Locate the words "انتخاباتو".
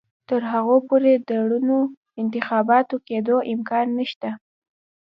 2.21-2.95